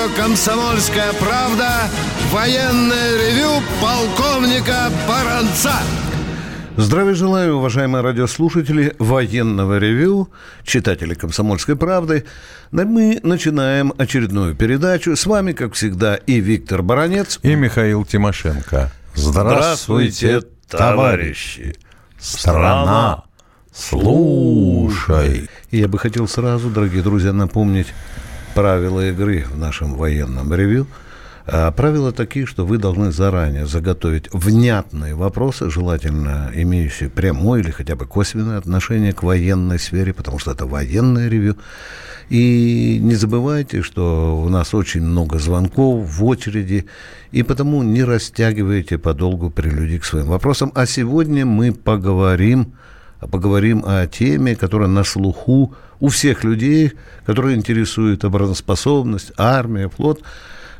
[0.00, 1.68] радио «Комсомольская правда»
[2.30, 5.74] военное ревю полковника Баранца.
[6.76, 10.30] Здравия желаю, уважаемые радиослушатели военного ревю,
[10.64, 12.24] читатели «Комсомольской правды».
[12.70, 15.16] Мы начинаем очередную передачу.
[15.16, 17.38] С вами, как всегда, и Виктор Баранец.
[17.42, 18.90] И Михаил Тимошенко.
[19.14, 21.76] Здравствуйте, товарищи!
[22.18, 23.24] Страна,
[23.74, 25.48] слушай!
[25.70, 27.88] И я бы хотел сразу, дорогие друзья, напомнить
[28.54, 30.86] правила игры в нашем военном ревю.
[31.46, 37.96] А правила такие, что вы должны заранее заготовить внятные вопросы, желательно имеющие прямое или хотя
[37.96, 41.56] бы косвенное отношение к военной сфере, потому что это военное ревю.
[42.28, 46.86] И не забывайте, что у нас очень много звонков в очереди,
[47.32, 50.70] и потому не растягивайте подолгу прелюдии к своим вопросам.
[50.76, 52.74] А сегодня мы поговорим,
[53.20, 56.92] поговорим о теме, которая на слуху у всех людей,
[57.26, 60.22] которые интересуют обороноспособность, армия, флот.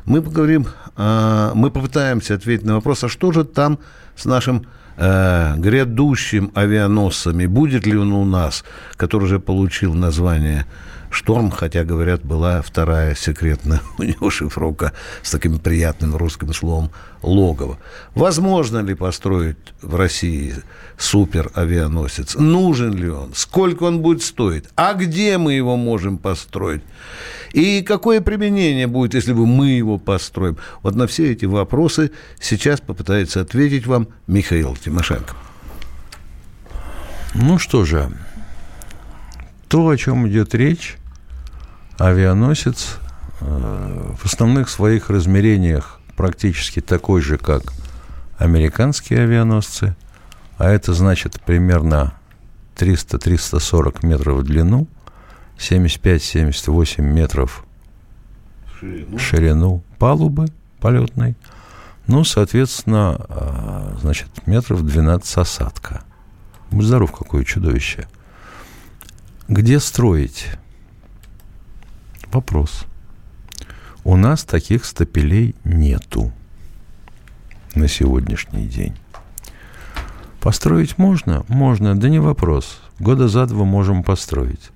[0.05, 0.65] Мы поговорим,
[0.95, 3.77] а, мы попытаемся ответить на вопрос, а что же там
[4.15, 4.65] с нашим
[4.97, 8.63] э, грядущим авианосцами, будет ли он у нас,
[8.97, 10.65] который уже получил название
[11.11, 16.89] Шторм, хотя, говорят, была вторая секретная у него шифровка с таким приятным русским словом
[17.21, 17.77] логово.
[18.15, 20.55] Возможно ли построить в России
[20.97, 22.35] суперавианосец?
[22.35, 23.33] Нужен ли он?
[23.35, 24.63] Сколько он будет стоить?
[24.75, 26.81] А где мы его можем построить?
[27.51, 30.57] И какое применение будет, если бы мы его построим?
[30.81, 35.35] Вот на все эти вопросы сейчас попытается ответить вам Михаил Тимошенко.
[37.33, 38.11] Ну что же,
[39.67, 40.97] то, о чем идет речь,
[42.07, 42.97] авианосец
[43.41, 47.63] э, в основных своих размерениях практически такой же, как
[48.37, 49.95] американские авианосцы,
[50.57, 52.13] а это значит примерно
[52.75, 54.87] 300-340 метров в длину,
[55.57, 57.65] 75-78 метров
[58.79, 59.17] ширину.
[59.19, 60.47] ширину палубы
[60.79, 61.35] полетной,
[62.07, 66.03] ну, соответственно, э, значит, метров 12 осадка.
[66.71, 68.07] Будь здоров, какое чудовище.
[69.47, 70.47] Где строить?
[72.31, 72.85] Вопрос.
[74.05, 76.31] У нас таких стапелей нету
[77.75, 78.95] на сегодняшний день.
[80.39, 81.43] Построить можно?
[81.49, 82.79] Можно, да не вопрос.
[82.99, 84.71] Года за два можем построить.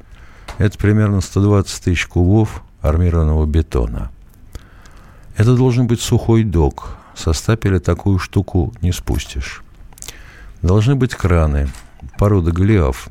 [0.58, 4.12] Это примерно 120 тысяч кубов армированного бетона.
[5.38, 6.98] Это должен быть сухой док.
[7.16, 9.64] Со стапеля такую штуку не спустишь.
[10.62, 11.70] Должны быть краны,
[12.20, 13.08] порода Голиаф,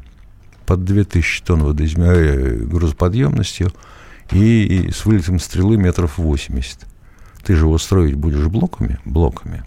[0.67, 2.09] под 2000 тонн водоизме...
[2.09, 3.73] Э, грузоподъемностью–
[4.31, 6.87] и с вылетом стрелы метров 80.
[7.45, 8.99] Ты же его строить будешь блоками?
[9.05, 9.65] Блоками.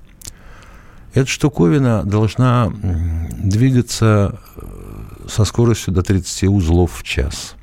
[1.13, 7.55] Эта штуковина должна двигаться э, со скоростью до 30 узлов в час.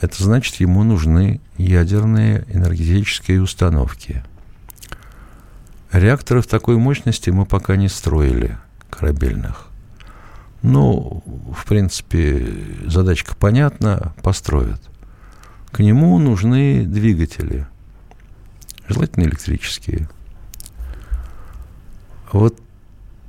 [0.00, 4.22] Это значит, ему нужны ядерные энергетические установки.
[5.90, 8.58] Реакторов такой мощности мы пока не строили,
[8.90, 9.68] корабельных.
[10.62, 11.22] Ну,
[11.56, 12.46] в принципе,
[12.86, 14.82] задачка понятна, построят–
[15.76, 17.66] к нему нужны двигатели,
[18.88, 20.08] желательно электрические.
[22.32, 22.58] Вот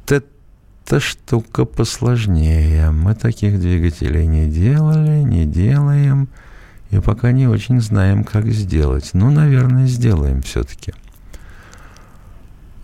[0.07, 2.91] эта штука посложнее.
[2.91, 6.29] Мы таких двигателей не делали, не делаем,
[6.89, 9.09] и пока не очень знаем, как сделать.
[9.11, 10.93] Ну, наверное, сделаем все-таки.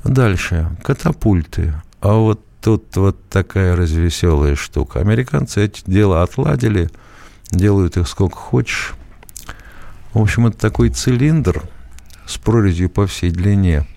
[0.03, 0.75] Дальше.
[0.83, 1.73] Катапульты.
[2.01, 4.99] А вот тут вот такая развеселая штука.
[4.99, 6.89] Американцы эти дела отладили,
[7.49, 8.95] делают их сколько хочешь.
[10.13, 11.63] В общем, это такой цилиндр
[12.27, 13.87] с прорезью по всей длине,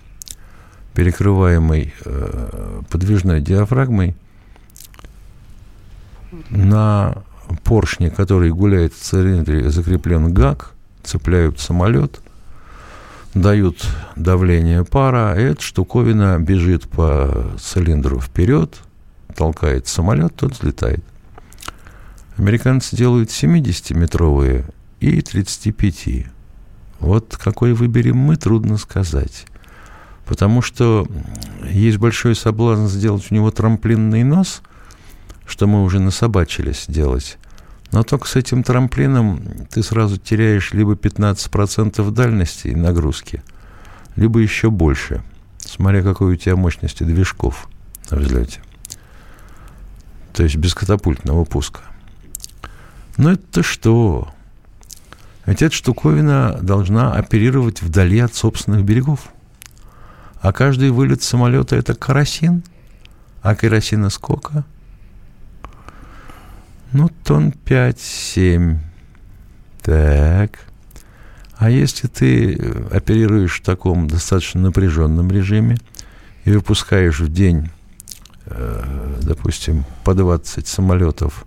[0.95, 4.17] перекрываемый э, подвижной диафрагмой.
[6.49, 7.23] На
[7.65, 10.73] поршне, который гуляет в цилиндре, закреплен гак,
[11.03, 12.21] цепляют самолет,
[13.35, 18.81] дают давление пара, и эта штуковина бежит по цилиндру вперед,
[19.37, 21.05] толкает самолет, тот взлетает.
[22.39, 24.65] Американцы делают 70-метровые
[25.01, 26.27] и 35.
[27.01, 29.47] Вот какой выберем мы, трудно сказать.
[30.25, 31.07] Потому что
[31.63, 34.63] есть большой соблазн сделать у него трамплинный нос,
[35.47, 37.39] что мы уже насобачились делать.
[37.93, 39.41] Но только с этим трамплином
[39.71, 43.43] ты сразу теряешь либо 15% дальности и нагрузки,
[44.17, 45.23] либо еще больше,
[45.59, 47.69] смотря какой у тебя мощности движков
[48.11, 48.61] на взлете.
[50.33, 51.83] То есть без катапультного пуска.
[53.17, 54.35] Но это что?
[55.47, 59.29] Ведь эта штуковина должна оперировать вдали от собственных берегов.
[60.41, 62.65] А каждый вылет самолета– это керосин.
[63.43, 64.65] А керосина сколько?
[66.93, 68.79] Ну, тонн 5-7.
[69.83, 70.59] Так.
[71.57, 72.55] А если ты
[72.91, 75.79] оперируешь в таком достаточно напряженном режиме
[76.45, 77.71] и выпускаешь в день,
[78.47, 81.47] э, допустим, по 20 самолетов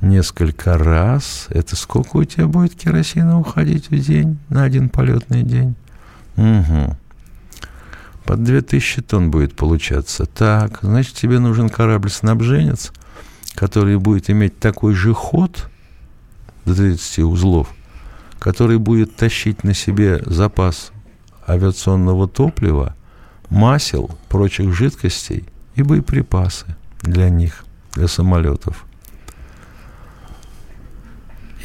[0.00, 5.74] несколько раз, это сколько у тебя будет керосина уходить в день на один полетный день?
[6.36, 6.96] Угу.
[8.24, 10.26] Под 2000 тонн будет получаться.
[10.26, 12.92] Так, значит, тебе нужен корабль-снабженец,
[13.54, 15.68] который будет иметь такой же ход
[16.64, 17.72] до 30 узлов,
[18.38, 20.90] который будет тащить на себе запас
[21.48, 22.96] авиационного топлива,
[23.48, 25.44] масел, прочих жидкостей
[25.76, 26.66] и боеприпасы
[27.02, 27.64] для них,
[27.94, 28.85] для самолетов.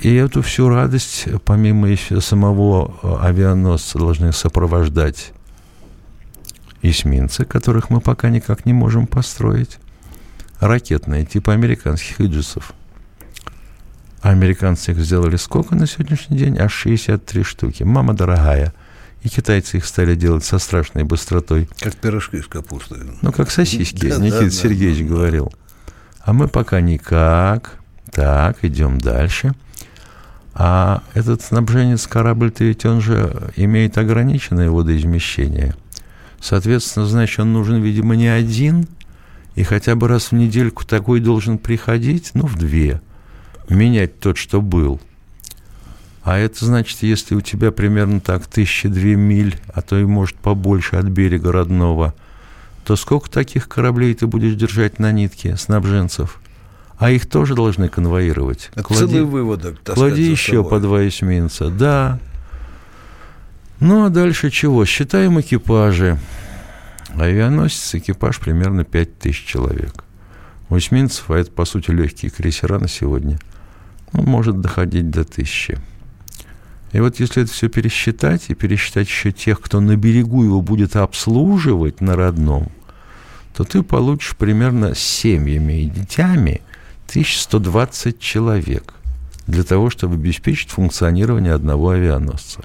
[0.02, 5.32] И эту всю радость, помимо еще самого э, авианосца, должны сопровождать
[6.82, 9.78] эсминцы, которых мы пока никак не можем построить.
[10.60, 12.74] Ракетные, типа американских иджисов.
[14.22, 16.58] Американцы их сделали сколько на сегодняшний день?
[16.58, 17.84] Аж 63 штуки.
[17.84, 18.74] Мама дорогая.
[19.22, 21.70] И китайцы их стали делать со страшной быстротой.
[21.80, 23.00] Как пирожки с капустой.
[23.22, 25.54] Ну, как сосиски, да, Никита да, Сергеевич да, говорил.
[26.22, 27.78] А мы пока никак.
[28.12, 29.54] Так, идем дальше.
[30.54, 35.76] А этот снабженец корабль-то ведь он же имеет ограниченное водоизмещение.
[36.40, 38.88] Соответственно, значит, он нужен, видимо, не один,
[39.56, 43.02] и хотя бы раз в недельку такой должен приходить, ну, в две,
[43.70, 45.00] менять тот, что был.
[46.24, 50.36] А это значит, если у тебя примерно так тысяча две миль, а то и, может,
[50.36, 52.14] побольше от берега родного,
[52.84, 56.41] то сколько таких кораблей ты будешь держать на нитке, снабженцев?
[57.02, 58.70] А их тоже должны конвоировать.
[58.76, 59.82] Это клади, целый выводок.
[59.84, 62.20] Клади еще по два эсминца, да.
[63.80, 64.86] Ну, а дальше чего?
[64.86, 66.20] Считаем экипажи.
[67.16, 70.04] Авианосец, экипаж примерно 5000 человек.
[70.70, 73.40] У эсминцев, а это, по сути, легкие крейсера на сегодня,
[74.14, 75.80] он может доходить до тысячи.
[76.92, 80.96] И вот если это все пересчитать, и пересчитать еще тех, кто на берегу его будет
[80.96, 82.72] обслуживать на родном,
[83.56, 86.62] то ты получишь примерно с семьями и детьми
[87.12, 88.94] 1120 человек
[89.46, 92.62] для того, чтобы обеспечить функционирование одного авианосца.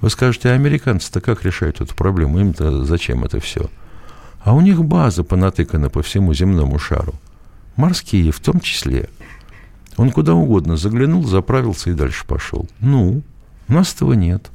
[0.00, 2.40] Вы скажете, а американцы-то как решают эту проблему?
[2.40, 3.68] Им-то зачем это все?
[4.40, 7.14] А у них база понатыкана по всему земному шару.
[7.76, 9.10] Морские в том числе.
[9.98, 12.66] Он куда угодно заглянул, заправился и дальше пошел.
[12.80, 13.22] Ну,
[13.68, 14.50] у нас этого нет.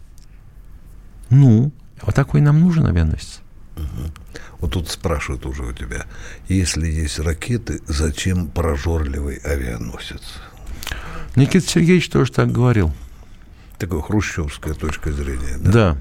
[1.30, 1.72] Ну,
[2.02, 3.42] а такой нам нужен авианосец?
[3.78, 4.12] Угу.
[4.62, 6.06] Вот тут спрашивают уже у тебя,
[6.48, 10.22] если есть ракеты, зачем прожорливый авианосец?
[11.36, 12.94] Никита Сергеевич тоже так говорил
[13.82, 15.58] такая хрущевская точка зрения.
[15.60, 15.72] Да.
[15.72, 15.98] да.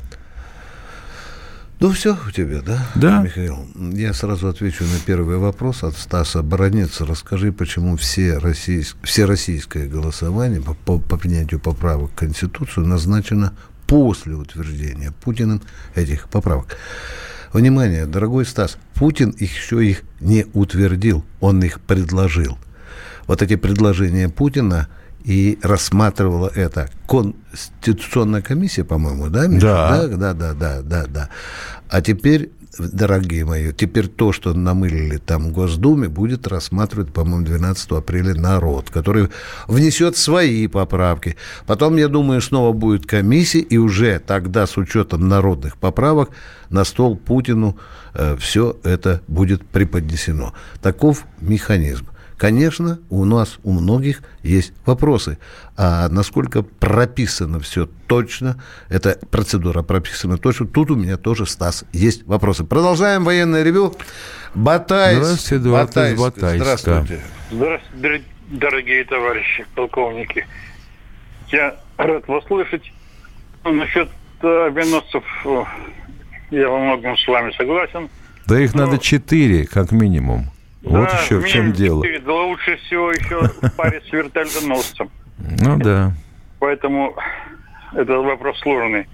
[1.81, 2.87] Ну, все у тебя, да?
[2.95, 3.23] Да.
[3.23, 7.01] Михаил, я сразу отвечу на первый вопрос от Стаса Баранец.
[7.01, 8.99] Расскажи, почему все, российск...
[9.03, 13.55] все российское голосование по, по, по принятию поправок в Конституцию назначено
[13.87, 15.62] после утверждения Путиным
[15.95, 16.77] этих поправок.
[17.52, 22.58] Внимание, дорогой Стас, Путин их еще их не утвердил, он их предложил.
[23.26, 24.88] Вот эти предложения Путина–
[25.25, 29.67] и рассматривала это Конституционная комиссия, по-моему, да, Миша?
[29.67, 30.06] Да.
[30.06, 30.17] да.
[30.17, 31.29] Да, да, да, да, да.
[31.88, 37.91] А теперь, дорогие мои, теперь то, что намылили там в Госдуме, будет рассматривать, по-моему, 12
[37.93, 39.29] апреля народ, который
[39.67, 41.37] внесет свои поправки.
[41.67, 46.31] Потом, я думаю, снова будет комиссия, и уже тогда с учетом народных поправок
[46.69, 47.77] на стол Путину
[48.15, 50.55] э, все это будет преподнесено.
[50.81, 52.10] Таков механизм.
[52.40, 55.37] Конечно, у нас у многих есть вопросы.
[55.76, 62.26] А насколько прописано все точно, эта процедура прописана точно, тут у меня тоже, Стас, есть
[62.26, 62.64] вопросы.
[62.64, 63.94] Продолжаем военное ревю.
[64.54, 65.23] Батайск.
[65.23, 66.18] Здравствуйте, Эдуард Батайск.
[66.18, 66.64] Батайска.
[66.64, 67.20] Здравствуйте.
[67.50, 70.47] Здравствуйте, дорогие товарищи полковники.
[71.49, 72.90] Я рад вас слышать.
[73.64, 74.09] Ну, насчет
[74.40, 75.25] э, авианосцев
[76.50, 78.09] я во многом с вами согласен.
[78.47, 78.87] Да их Но...
[78.87, 80.50] надо четыре, как минимум.
[80.82, 82.02] Вот да, еще в чем дело.
[82.31, 85.11] Лучше всего еще в паре с вертолетоносцем.
[85.39, 86.13] Ну да.
[86.59, 87.17] Поэтому
[87.93, 89.09] это вопрос сложный.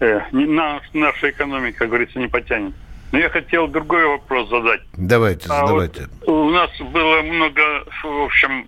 [0.00, 2.74] Э, на, наша экономика, как говорится, не потянет.
[3.12, 4.80] Но я хотел другой вопрос задать.
[4.94, 6.08] Давайте, а задавайте.
[6.26, 8.66] Вот у нас было много, в общем,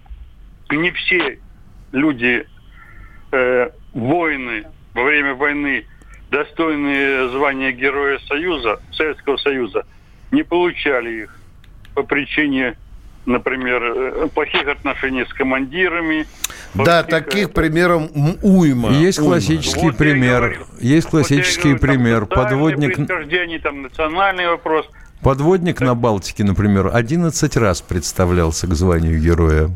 [0.71, 1.38] не все
[1.92, 2.47] люди,
[3.33, 5.87] э, воины во время войны,
[6.30, 9.87] достойные звания Героя Союза, Советского Союза,
[10.30, 11.38] не получали их
[11.94, 12.76] по причине
[13.26, 16.26] например, э, плохих отношений с командирами.
[16.74, 17.08] Да, плохих...
[17.08, 18.10] таких примеров
[18.42, 18.90] уйма.
[18.90, 19.32] Есть уйма.
[19.32, 20.66] классический вот пример.
[20.80, 22.26] Есть классический вот говорю, пример.
[22.26, 22.96] Подводник.
[23.62, 24.86] Там национальный вопрос.
[25.22, 25.88] Подводник так.
[25.88, 29.70] на Балтике, например, 11 раз представлялся к званию героя.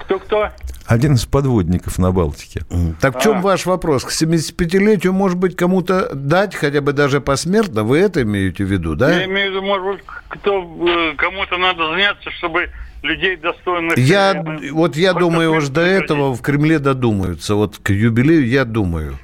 [0.00, 0.48] Кто-кто?
[0.86, 2.62] Один из подводников на Балтике.
[3.00, 4.04] Так в чем ваш вопрос?
[4.04, 7.84] К 75-летию, может быть, кому-то дать хотя бы даже посмертно?
[7.84, 9.10] Вы это имеете в виду, да?
[9.20, 12.68] Я имею в виду, может быть, кто, э, кому-то надо заняться, чтобы
[13.02, 13.96] людей достойных...
[13.96, 16.02] Я, вот я думаю, уж до людей.
[16.04, 17.54] этого в Кремле додумаются.
[17.54, 19.18] Вот к юбилею я думаю.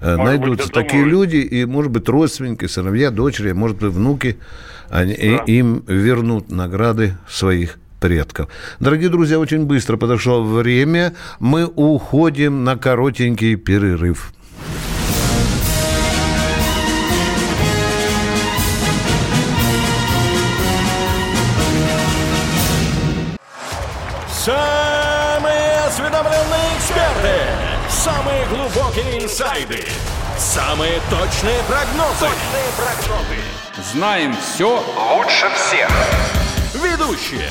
[0.00, 1.36] э, Может Найдутся быть, такие додумаются.
[1.36, 4.38] люди, и, может быть, родственники, сыновья, дочери, может быть, внуки,
[4.88, 5.44] они, и- Да.
[5.44, 8.48] им вернут награды своих предков.
[8.80, 11.14] Дорогие друзья, очень быстро подошло время.
[11.38, 14.32] Мы уходим на коротенький перерыв.
[24.44, 27.36] Самые осведомленные эксперты,
[27.88, 29.84] самые глубокие инсайды,
[30.36, 32.26] самые точные прогнозы.
[33.92, 34.82] Знаем все
[35.14, 35.88] лучше всех.
[36.74, 37.50] Ведущие.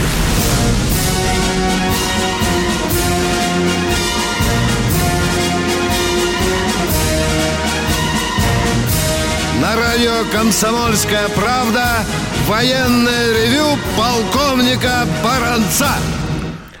[9.71, 11.99] На радио «Комсомольская правда»
[12.45, 15.91] военное ревю полковника Баранца.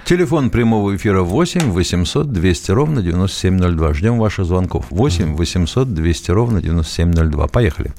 [0.03, 3.93] Телефон прямого эфира 8 800 200 ровно 9702.
[3.93, 4.87] Ждем ваших звонков.
[4.89, 7.47] 8 800 200 ровно 9702.
[7.47, 7.93] Поехали.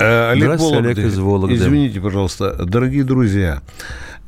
[0.00, 1.00] Э, Здравствуйте, Вологды.
[1.00, 1.54] Олег из Вологды.
[1.54, 3.62] Извините, пожалуйста, дорогие друзья.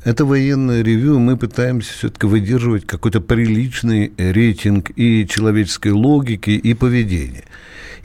[0.05, 7.43] Это военное ревю, мы пытаемся все-таки выдерживать какой-то приличный рейтинг и человеческой логики, и поведения.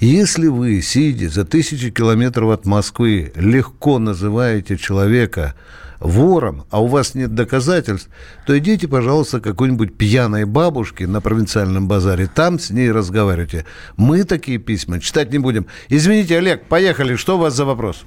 [0.00, 5.54] Если вы, сидя за тысячи километров от Москвы, легко называете человека
[5.98, 8.08] вором, а у вас нет доказательств,
[8.46, 13.64] то идите, пожалуйста, к какой-нибудь пьяной бабушке на провинциальном базаре, там с ней разговаривайте.
[13.96, 15.66] Мы такие письма читать не будем.
[15.88, 17.16] Извините, Олег, поехали.
[17.16, 18.04] Что у вас за вопрос?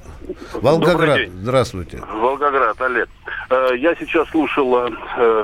[0.53, 1.99] Волгоград, здравствуйте.
[2.21, 3.09] Волгоград, Олег.
[3.49, 5.43] Э, Я сейчас слушал э, э,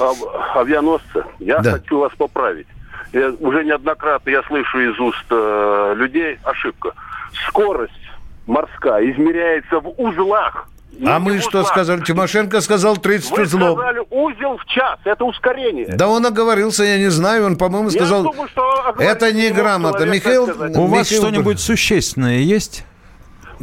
[0.00, 1.26] ав- авианосца.
[1.38, 1.72] Я Да.
[1.72, 2.66] хочу вас поправить.
[3.14, 6.92] Я, уже неоднократно я слышу из уст э, людей ошибка.
[7.48, 7.92] Скорость
[8.46, 10.68] морская измеряется в узлах.
[11.06, 11.68] А Не мы в что узлах.
[11.68, 12.00] сказали?
[12.02, 13.78] Тимошенко сказал 30 Вы узлов.
[13.78, 14.98] сказали узел в час.
[15.04, 15.86] Это ускорение.
[15.96, 18.22] Да он оговорился, я не знаю, он, по-моему, Я сказал...
[18.24, 20.04] думаю, что Это неграмотно.
[20.04, 20.44] Михаил-.
[20.44, 22.84] У вас Михаил- что-нибудь существенное есть?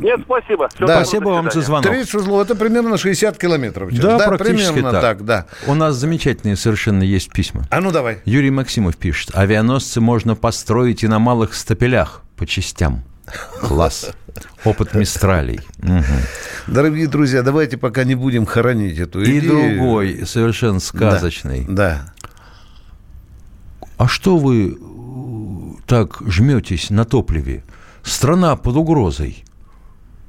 [0.01, 0.67] Нет, спасибо.
[0.69, 0.95] Всё, Да.
[1.03, 1.85] Спасибо вам за звонок.
[1.91, 3.89] 30 узлов, это примерно 60 километров.
[3.89, 4.01] в час.
[4.01, 5.01] Да, практически примерно так.
[5.01, 5.45] так, да.
[5.67, 7.65] У нас замечательные совершенно есть письма.
[7.69, 8.19] А ну давай.
[8.25, 9.31] Юрий Максимов пишет.
[9.33, 13.03] Авианосцы можно построить и на малых стапелях по частям.
[13.61, 14.11] Класс.
[14.65, 15.59] Опыт Мистралей.
[15.77, 16.03] Мгм.
[16.67, 19.77] Дорогие друзья, давайте пока не будем хоронить эту И идею.
[19.77, 21.65] другой, совершенно сказочный.
[21.69, 22.13] Да.
[23.97, 24.77] А что вы
[25.85, 27.63] так жметесь на топливе?
[28.03, 29.43] Страна под угрозой.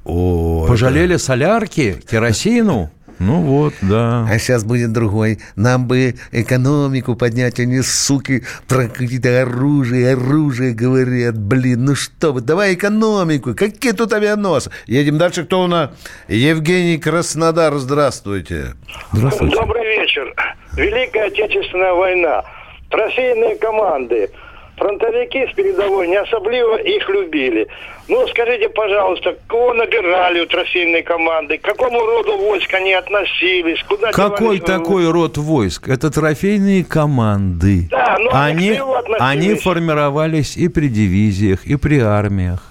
[0.05, 2.91] О, Пожалели солярки, керосину?
[3.19, 4.27] Ну вот, да.
[4.29, 5.39] А сейчас будет другой.
[5.55, 11.37] Нам бы экономику поднять, они, суки, про какие-то оружие, оружие говорят.
[11.37, 13.53] Блин, ну что вы, давай экономику.
[13.55, 14.71] Какие тут авианосы?
[14.87, 15.45] Едем дальше.
[15.45, 15.91] Кто у нас?
[16.27, 18.73] Евгений Краснодар, здравствуйте.
[19.13, 19.55] Здравствуйте.
[19.55, 20.33] Добрый вечер.
[20.73, 22.43] Великая Отечественная война.
[22.89, 24.29] Трофейные команды.
[24.77, 27.67] Фронтовики с передовой не особливо их любили.
[28.07, 31.57] Ну, скажите, пожалуйста, кого набирали у трофейной команды?
[31.57, 33.81] К какому роду войск они относились?
[33.87, 34.83] Куда Какой девались?
[34.83, 35.87] такой род войск?
[35.87, 37.87] Это трофейные команды.
[37.91, 38.81] Да, но они они,
[39.19, 42.63] они формировались и при дивизиях, и при армиях.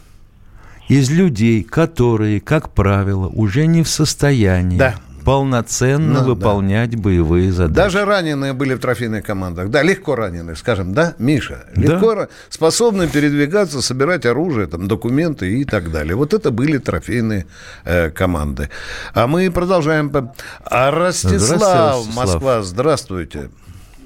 [0.89, 4.97] Из людей, которые, как правило, уже не в состоянии Да.
[5.25, 6.25] Полноценно Ну, да.
[6.25, 7.75] выполнять боевые задачи.
[7.77, 9.69] Даже раненые были в трофейных командах.
[9.71, 11.65] Да, легко раненые, скажем, да, Миша?
[11.75, 11.83] Да.
[11.95, 16.15] Легко ра- способны передвигаться, собирать оружие, там, документы и так далее.
[16.17, 17.47] Вот это были трофейные
[17.85, 18.69] э, команды.
[19.15, 20.11] А мы продолжаем.
[20.65, 22.15] А Ростислав, Здравствуйте, Ростислав.
[22.17, 23.51] Москва, здравствуйте.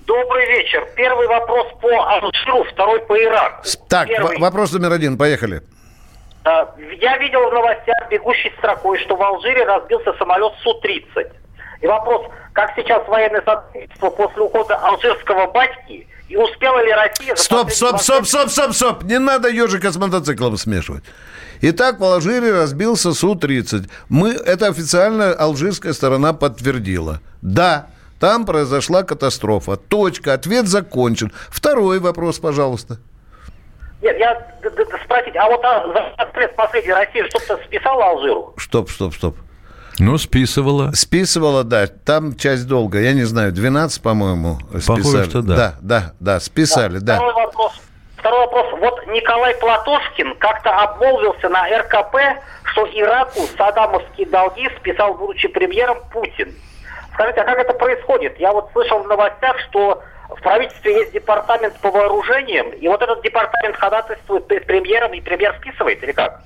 [0.06, 0.86] Добрый вечер.
[0.96, 3.64] Первый вопрос по Алжиру, второй по Ираку.
[3.88, 4.38] Так, Первый.
[4.38, 5.62] вопрос номер один, поехали.
[6.46, 11.32] А, Я видел в новостях бегущей строкой, что в Алжире разбился самолет Су-30.
[11.80, 17.34] И вопрос, как сейчас военное сотрудничество после ухода алжирского батьки, и успела ли Россия...
[17.34, 19.02] Стоп, стоп, 20 стоп, стоп, стоп, стоп.
[19.02, 21.02] Не надо ежика с мотоциклом смешивать.
[21.62, 23.90] Итак, в Алжире разбился Су-30.
[24.08, 27.20] Мы, это официально алжирская сторона подтвердила.
[27.42, 27.88] Да,
[28.20, 29.76] там произошла катастрофа.
[29.76, 30.34] Точка.
[30.34, 31.32] Ответ закончен.
[31.48, 32.98] Второй вопрос, пожалуйста.
[34.02, 34.38] Нет, я
[35.04, 38.54] спросить, а вот а, за 20 лет последней Россия что-то списала Алжиру?
[38.58, 39.36] Стоп, стоп, стоп.
[39.98, 40.92] Ну, списывала.
[40.92, 44.96] Списывала, да, там часть долга, я не знаю, 12, по-моему, списали.
[44.98, 45.56] Похоже, что да.
[45.56, 47.16] Да, да, да, списали, да.
[47.16, 47.72] Второй вопрос.
[48.18, 48.66] Второй вопрос.
[48.80, 52.16] Вот Николай Платошкин как-то обмолвился на РКП,
[52.64, 56.54] что Ираку саддамовские долги списал, будучи премьером, Путин.
[57.14, 58.38] Скажите, а как это происходит?
[58.38, 63.22] Я вот слышал в новостях, что в правительстве есть департамент по вооружениям, и вот этот
[63.22, 66.42] департамент ходатайствует перед премьером, и премьер списывает, или как?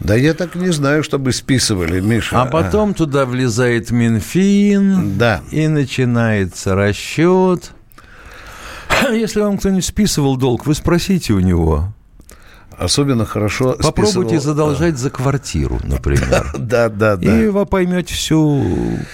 [0.00, 2.40] Да я так не знаю, чтобы списывали, Миша.
[2.42, 5.40] А потом туда влезает Минфин, Да.
[5.50, 7.72] и начинается расчет.
[9.10, 11.88] Если вам кто-нибудь списывал долг, вы спросите у него.
[12.78, 16.52] Особенно хорошо Попробуйте списывал- задолжать за квартиру, например.
[16.58, 17.40] Да, да, да.
[17.42, 18.62] И вы поймете всю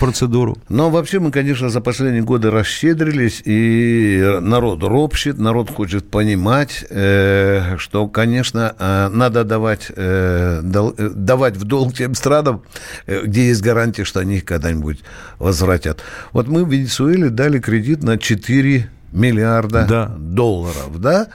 [0.01, 0.57] процедуру.
[0.69, 7.77] Но вообще мы, конечно, за последние годы расщедрились, и народ ропщет, народ хочет понимать, э,
[7.79, 12.63] что, конечно, э, надо давать, э, э, давать в долг тем странам,
[13.07, 15.01] э, где есть гарантия, что они их когда-нибудь
[15.39, 16.01] возвратят.
[16.33, 20.07] Вот мы в Венесуэле дали кредит на 4 миллиарда Да.
[20.19, 21.29] долларов, да?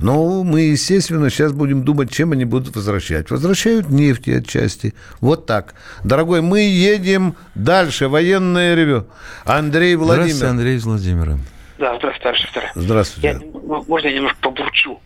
[0.00, 3.30] Но мы, естественно, сейчас будем думать, чем они будут возвращать.
[3.30, 4.94] Возвращают нефти отчасти.
[5.20, 5.74] Вот так.
[6.04, 8.08] Дорогой, мы едем дальше.
[8.08, 9.06] Военное ревю.
[9.44, 10.46] Андрей Здравствуйте, Владимир.
[10.50, 11.38] Андрей из Владимира.
[11.78, 12.62] Да, здравствуйте, товарищ офицер.
[12.64, 13.28] Я, Здравствуйте.
[13.28, 15.00] м- можно я немножко побурчу?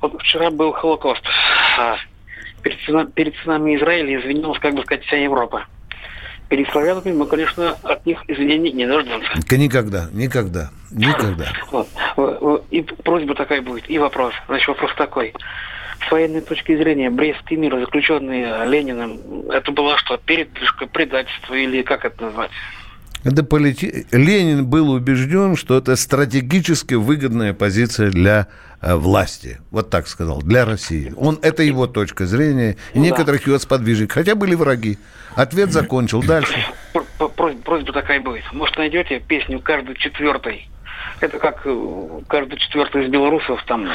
[0.00, 1.22] Вот вчера был Холокост.
[1.78, 1.96] А,
[2.62, 5.66] перед сынами Израиля извинилась, как бы сказать, вся Европа.
[6.48, 9.30] Перед славянами мы, конечно, от них извинений не дождемся.
[9.56, 11.46] Никогда, никогда, никогда.
[11.70, 11.88] Вот.
[12.70, 14.34] И просьба такая будет, и вопрос.
[14.46, 15.34] Значит, вопрос такой.
[16.06, 22.04] С военной точки зрения, Брестский мир, заключенный Лениным, это была что, передвижка, предательство или как
[22.04, 22.50] это назвать?
[23.24, 28.46] Это полити- Ленин был убежден, что это стратегически выгодная позиция для
[28.82, 29.60] э, власти.
[29.70, 31.12] Вот так сказал, для России.
[31.16, 32.72] Он, это его точка зрения.
[32.92, 33.10] И Ну да.
[33.10, 34.12] некоторых его сподвижек.
[34.12, 34.98] Хотя были враги.
[35.36, 36.22] Ответ закончил.
[36.22, 36.54] Дальше.
[36.92, 37.04] Пр-
[37.36, 38.44] пр- просьба, такая будет.
[38.52, 40.68] Может, найдете песню каждый четвертый?
[41.20, 43.88] Это как э, каждый четвертый из белорусов там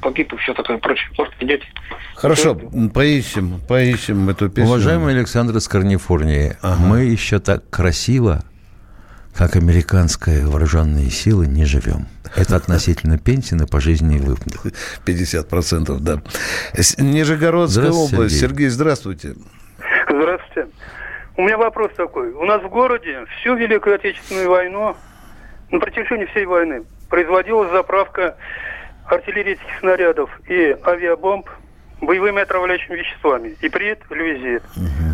[0.00, 1.08] погиб и все такое прочее.
[1.18, 1.64] Может, найдете?
[2.14, 4.64] Хорошо, м, поищем, поищем эту песню.
[4.70, 8.44] Уважаемый Александр из Калифорнии, мы еще так красиво,
[9.36, 12.06] как американские вооруженные силы, не живем.
[12.36, 14.72] Это относительно пенсии на пожизненные выплаты.
[15.06, 16.22] 50%, да.
[16.98, 18.34] Нижегородская область.
[18.34, 18.48] Сергей.
[18.48, 19.34] Сергей, здравствуйте.
[20.08, 20.68] Здравствуйте.
[21.36, 22.32] У меня вопрос такой.
[22.32, 24.96] У нас в городе всю Великую Отечественную войну,
[25.70, 28.36] на протяжении всей войны, производилась заправка
[29.06, 31.48] артиллерийских снарядов и авиабомб
[32.02, 33.56] боевыми отравляющими веществами.
[33.62, 34.62] Иприт, люизит.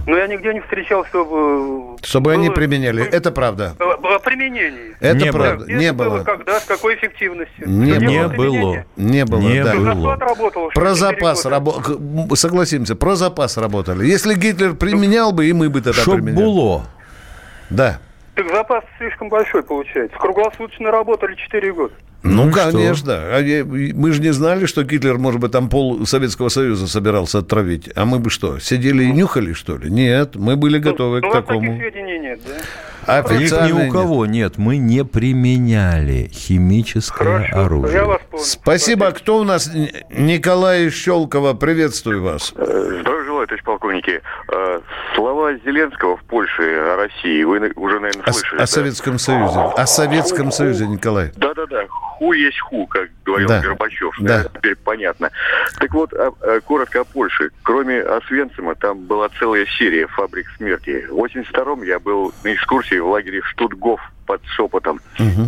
[0.07, 1.97] Но я нигде не встречал, чтобы...
[2.03, 3.05] Чтобы они было- применяли.
[3.07, 3.75] Это правда.
[3.79, 4.97] О о применении.
[5.01, 5.43] Это Не было.
[5.43, 5.65] правда.
[5.67, 6.25] Где Не было.
[6.25, 7.69] Когда, с какой эффективностью?
[7.69, 8.85] Не Не было.
[8.97, 9.75] Не было, Не да.
[9.75, 10.17] было.
[10.17, 11.51] Работал Про запас года.
[11.57, 12.35] работали.
[12.35, 14.07] Согласимся, про запас работали.
[14.07, 16.43] Если Гитлер применял бы, и мы бы тогда Чтоб применяли.
[16.43, 16.87] было.
[17.71, 17.99] Да.
[18.35, 20.17] Так запас слишком большой получается.
[20.17, 21.93] Круглосуточно работали 4 года.
[22.23, 22.73] Ну, Ну что?
[22.73, 23.13] конечно.
[23.15, 27.39] А я- Мы же не знали, что Гитлер, может быть, там пол Советского Союза собирался
[27.39, 27.89] отравить.
[27.95, 29.89] А мы бы что, сидели и нюхали, что ли?
[29.91, 31.79] Нет, мы были готовы Ну, к у вас таких такому.
[31.79, 33.21] сведений нет, да?
[33.21, 33.93] Их ни у нет.
[33.93, 34.59] кого нет.
[34.59, 37.95] Мы не применяли химическое Хорошо, оружие.
[37.95, 38.45] я вас понял.
[38.45, 39.11] Спасибо.
[39.13, 39.71] Кто у нас?
[40.11, 41.55] Николай из Щелково.
[41.55, 42.53] Приветствую вас.
[42.55, 44.21] Здравия желаю, товарищ полковники.
[44.53, 44.81] Э,
[45.15, 48.57] Слова Зеленского в Польше о России вы уже, наверное, О, слышали.
[48.59, 48.67] о да?
[48.67, 49.59] Советском Союзе.
[49.59, 51.33] О Советском Союзе, Николай.
[51.37, 51.87] Да-да-да,
[52.19, 53.61] ху есть ху, как говорил Да.
[53.61, 54.15] Горбачев.
[54.21, 54.43] Да.
[54.43, 54.49] Да.
[54.59, 55.31] Теперь понятно.
[55.79, 57.51] Так вот, а- а, коротко о Польше.
[57.63, 61.07] Кроме Освенцима, там была целая серия фабрик смерти.
[61.09, 65.01] В 82-м я был на экскурсии в лагере Штутгоф под Шепотом.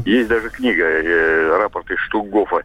[0.06, 2.62] Есть даже книга э, «Рапорты Штутгофа».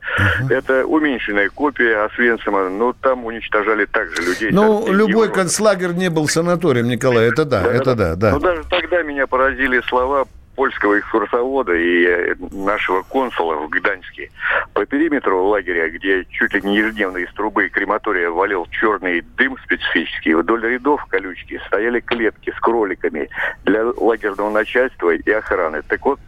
[0.49, 4.49] Это уменьшенная копия Освенцима, но там уничтожали также людей.
[4.51, 7.27] Ну, любой концлагерь не был санаторием, Николай.
[7.27, 8.31] Это да, это да, да.
[8.31, 14.31] Но даже тогда меня поразили слова польского экскурсовода и э, нашего консула в Гданьске.
[14.73, 20.33] По периметру лагеря, где чуть ли не ежедневно из трубы крематория валил черный дым специфический,
[20.33, 23.29] вдоль рядов колючки стояли клетки с кроликами
[23.63, 25.81] для лагерного начальства и охраны.
[25.83, 26.19] Так вот,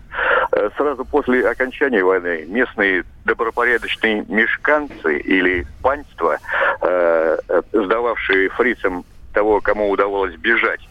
[0.51, 6.37] э, сразу после окончания войны местные добропорядочные мешканцы или панства,
[6.81, 7.37] э,
[7.71, 10.81] сдававшие фрицам того, кому удавалось бежать,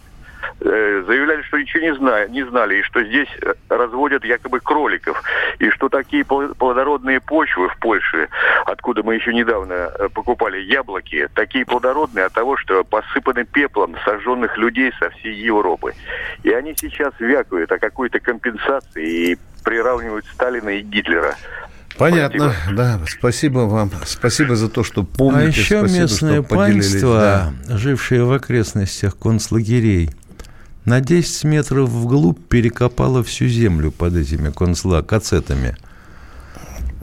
[0.60, 5.22] заявляли, что ничего не, знали, не знали, и что здесь э, разводят якобы кроликов,
[5.58, 8.28] и что такие пл- плодородные почвы в Польше,
[8.66, 14.56] откуда мы еще недавно э, покупали яблоки, такие плодородные от того, что посыпаны пеплом сожженных
[14.58, 15.94] людей со всей Европы.
[16.42, 21.34] И они сейчас вякают о какой-то компенсации и приравнивают Сталина и Гитлера.
[21.98, 22.76] Понятно, спасибо.
[22.76, 23.00] да.
[23.06, 23.90] Спасибо вам.
[24.04, 25.44] Спасибо за то, что помните.
[25.46, 26.90] А еще спасибо, местное что поделились.
[26.92, 27.76] панство, Да.
[27.78, 30.10] жившее в окрестностях концлагерей,
[30.86, 35.76] на 10 метров вглубь перекопало всю землю под этими концла, кацетами.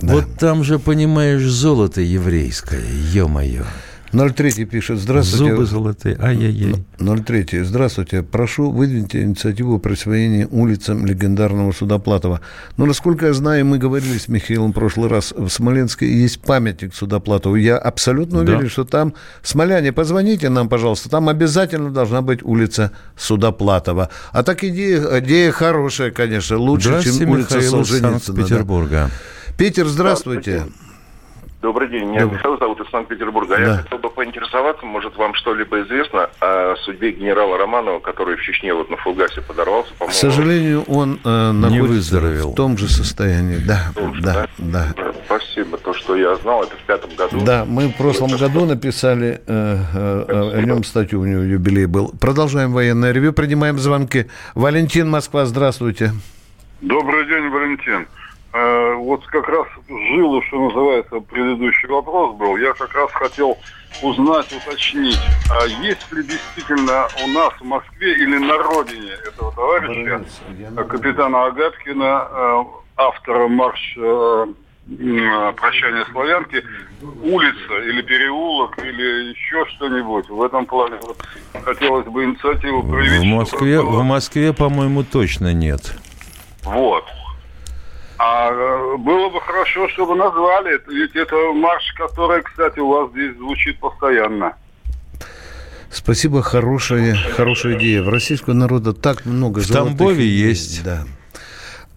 [0.02, 3.66] Вот там же, понимаешь, золото еврейское, ё-моё.
[4.14, 5.52] 03 пишет, здравствуйте.
[5.56, 6.76] Зубы золотые, ай-яй-яй.
[7.00, 7.64] 03.
[7.64, 8.22] Здравствуйте.
[8.22, 12.40] Прошу, выдвиньте инициативу о присвоении улицам легендарного Судоплатова.
[12.78, 16.94] Но, насколько я знаю, мы говорили с Михаилом в прошлый раз, в Смоленске есть памятник
[16.94, 17.56] Судоплатову.
[17.56, 18.52] Я абсолютно Да.
[18.54, 24.10] уверен, что там, смоляне, позвоните нам, пожалуйста, там обязательно должна быть улица Судоплатова.
[24.32, 28.12] А так идея, идея хорошая, конечно, лучше, Здравствуйте, чем улица Солженицына.
[28.12, 28.20] да.
[28.20, 29.10] Санкт-Петербурга.
[29.58, 30.64] Питер, здравствуйте.
[31.64, 32.40] Добрый день, меня Добрый.
[32.40, 33.56] Михаил зовут из Санкт-Петербурга.
[33.56, 33.64] А Да.
[33.64, 38.74] Я хотел бы поинтересоваться, может, вам что-либо известно о судьбе генерала Романова, который в Чечне
[38.74, 40.14] вот на Фугасе подорвался, К по-моему.
[40.20, 42.52] сожалению, он э, находится выздоровел.
[42.52, 43.60] в том же состоянии.
[43.66, 44.88] Да, Тоже, да, да.
[44.98, 45.78] Да, Спасибо.
[45.78, 47.40] То, что я знал, это в пятом году.
[47.46, 52.14] Да, мы в прошлом году написали э, э, о нем статью, у него юбилей был.
[52.20, 54.26] Продолжаем военное ревю, принимаем звонки.
[54.54, 56.12] Валентин, Москва, здравствуйте.
[56.82, 58.06] Добрый день, Валентин.
[58.54, 62.56] Э, Вот как раз жило, что называется, предыдущий вопрос был.
[62.58, 63.58] Я как раз хотел
[64.02, 65.20] узнать, уточнить,
[65.52, 70.24] а есть ли действительно у нас в Москве или на родине этого товарища,
[70.88, 72.64] капитана Агаткина, э,
[72.98, 74.46] автора марш э,
[75.56, 76.64] «Прощание славянки»,
[77.24, 80.30] улица или переулок или еще что-нибудь.
[80.30, 81.18] В этом плане вот
[81.64, 83.22] хотелось бы инициативу проявить.
[83.22, 85.96] В Москве, в Москве, по-моему, точно нет.
[86.64, 87.06] Вот.
[88.26, 93.12] А э, было бы хорошо, чтобы назвали это, ведь это марш, который, кстати, у вас
[93.12, 94.54] здесь звучит постоянно.
[95.90, 98.02] Спасибо, хорошая, хорошая идея.
[98.02, 100.48] В российского народа так много В золотых Тамбове идей.
[100.50, 100.84] есть.
[100.86, 101.04] Да.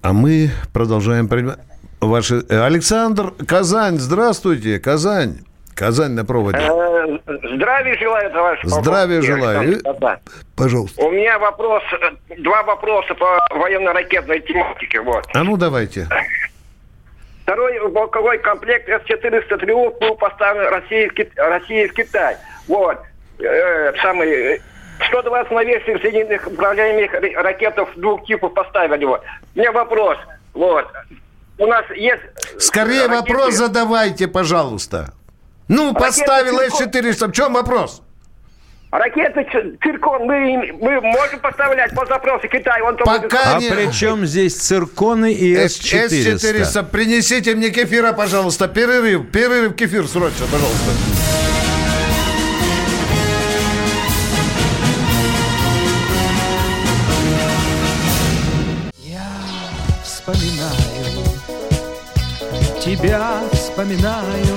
[0.03, 1.61] А мы продолжаем принимать
[2.01, 2.45] ваши...
[2.49, 5.45] э, Александр, Казань, здравствуйте, Казань.
[5.77, 6.59] Казань на проводе.
[7.07, 7.19] Э,
[7.55, 8.61] Здравия желаю, товарищ.
[8.64, 9.81] Здравия желаю.
[10.57, 11.03] Пожалуйста.
[11.05, 15.01] У меня вопрос, э, два вопроса по военно-ракетной тематике.
[15.01, 15.25] Вот.
[15.35, 16.09] А ну давайте.
[17.42, 22.37] Второй полковой комплект С-400 «Триумф» был поставлен Россией в, Кит- Россией в Китай.
[22.66, 22.99] Вот.
[23.38, 24.29] Э, самый...
[24.57, 24.59] э,
[25.09, 29.05] 120 новейших зенитных управляемых ра- ракетов двух типов поставили.
[29.05, 29.23] Вот.
[29.55, 30.16] У меня вопрос.
[30.55, 30.87] Вот.
[31.59, 32.23] У нас есть...
[32.59, 35.12] Скорее ракеты- вопрос задавайте, пожалуйста.
[35.69, 36.79] Ну, Ракеты поставил «Циркон».
[36.93, 37.29] С-400.
[37.29, 38.03] В чем вопрос?
[38.93, 39.47] Ракеты
[39.83, 42.85] «Циркон» мы, мы можем поставлять по запросу Китая.
[42.85, 43.71] Он только- Пока А не...
[43.71, 46.39] при чем здесь цирконы и С-400?
[46.39, 46.85] С-400.
[46.91, 48.69] Принесите мне кефира, пожалуйста.
[48.69, 49.31] Перерыв.
[49.31, 50.91] Перерыв кефир срочно, пожалуйста.
[60.27, 61.25] вспоминаю,
[62.81, 64.57] тебя вспоминаю.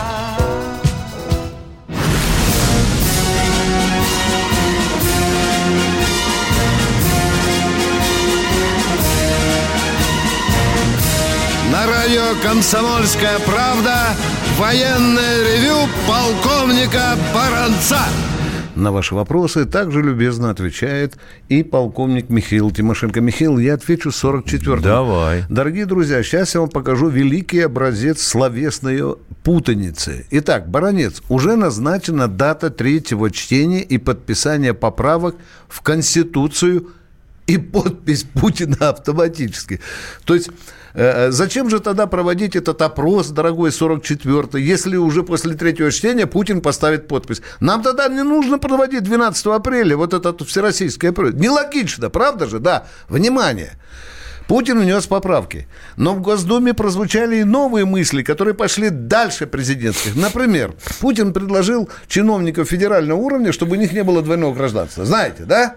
[12.31, 14.15] Радио «Комсомольская правда»
[14.57, 17.99] военное ревю полковника Баранца.
[18.75, 21.17] На ваши вопросы также любезно отвечает
[21.49, 23.21] и полковник Михаил Тимошенко.
[23.21, 24.81] Михаил, я отвечу 44-м.
[24.81, 25.43] Давай.
[25.49, 30.25] Дорогие друзья, сейчас я вам покажу великий образец словесной путаницы.
[30.31, 35.35] Итак, Баранец, уже назначена дата третьего чтения и подписания поправок
[35.67, 36.91] в Конституцию
[37.47, 39.81] и подпись Путина автоматически.
[40.23, 40.49] То есть,
[40.93, 47.07] зачем же тогда проводить этот опрос, дорогой 44-й, если уже после третьего чтения Путин поставит
[47.07, 47.41] подпись?
[47.59, 51.11] Нам тогда не нужно проводить 12 апреля вот это всероссийское...
[51.11, 52.59] про- Нелогично, правда же?
[52.59, 52.85] Да.
[53.09, 53.73] Внимание.
[54.47, 55.67] Путин внес поправки.
[55.95, 60.15] Но в Госдуме прозвучали и новые мысли, которые пошли дальше президентских.
[60.15, 65.05] Например, Путин предложил чиновников федерального уровня, чтобы у них не было двойного гражданства.
[65.05, 65.75] Знаете, да?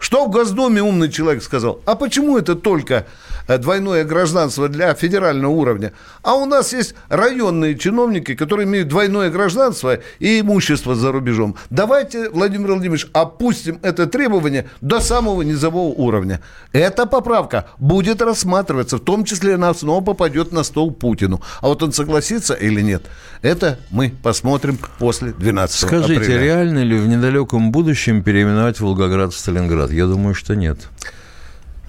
[0.00, 1.82] Что в Госдуме умный человек сказал?
[1.84, 3.06] А почему это только
[3.46, 5.92] э, двойное гражданство для федерального уровня?
[6.22, 11.56] А у нас есть районные чиновники, которые имеют двойное гражданство и имущество за рубежом.
[11.68, 16.40] Давайте, Владимир Владимирович, опустим это требование до самого низового уровня.
[16.72, 21.42] Эта поправка будет рассматриваться, в том числе она снова попадет на стол Путину.
[21.60, 23.02] А вот он согласится или нет,
[23.42, 26.42] это мы посмотрим после 12 Скажите, апреля.
[26.42, 29.89] реально ли в недалеком будущем переименовать Волгоград в Сталинград?
[29.92, 30.88] Я думаю, что нет.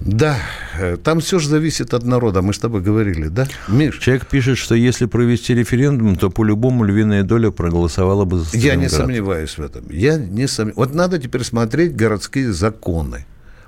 [0.01, 0.39] Да,
[0.79, 3.47] э, там все же зависит от народа, мы с тобой говорили, да?
[3.67, 3.99] Миш?
[3.99, 8.87] Человек пишет, что если провести референдум, то по-любому львиная доля проголосовала бы за Я не
[8.87, 8.91] Сталинград.
[8.91, 9.83] сомневаюсь в этом.
[9.91, 10.77] Я не сомневаюсь.
[10.77, 13.25] Вот надо теперь смотреть городские законы.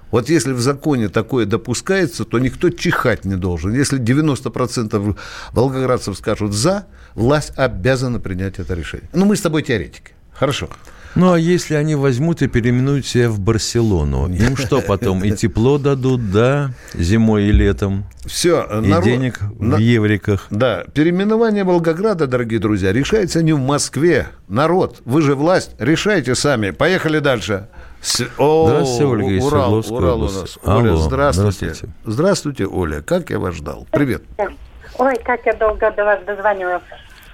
[0.10, 3.74] Вот если в законе такое допускается, то никто чихать не должен.
[3.74, 5.18] Если 90%
[5.54, 9.10] волгоградцев скажут «за», власть обязана принять это решение.
[9.14, 10.14] Ну, мы с тобой теоретики.
[10.34, 10.70] Хорошо.
[11.16, 15.24] Ну, а если они возьмут и переименуют себя в Барселону, им что потом?
[15.24, 18.06] И тепло дадут, да, зимой и летом?
[18.26, 20.48] Все, И денег в евриках.
[20.50, 24.28] Да, переименование Волгограда, дорогие друзья, решается не в Москве.
[24.48, 26.72] Народ, вы же власть, решайте сами.
[26.72, 27.68] Поехали дальше.
[28.02, 30.60] С- О, Здравствуйте, Ольга из Урал, Свердловской Урал у нас.
[30.64, 31.52] Оля, Алло, здравствуйте.
[31.58, 31.94] здравствуйте.
[32.06, 33.02] Здравствуйте, Оля.
[33.02, 33.88] Как я вас ждал?
[33.92, 34.24] Привет.
[34.98, 36.82] Ой, как я долго до вас дозваниваю.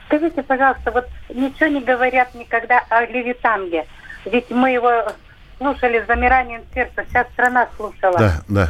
[0.10, 3.86] Скажите, пожалуйста, вот ничего не говорят никогда о Левитанге.
[4.26, 5.04] Ведь мы его
[5.60, 8.18] слушали с замиранием сердца, вся страна слушала.
[8.18, 8.70] Да, да.